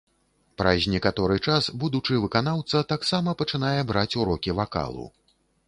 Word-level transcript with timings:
Праз 0.61 0.85
некаторы 0.93 1.35
час 1.47 1.67
будучы 1.83 2.17
выканаўца 2.25 2.83
таксама 2.95 3.37
пачынае 3.45 3.77
браць 3.93 4.09
урокі 4.25 4.59
вакалу. 4.65 5.05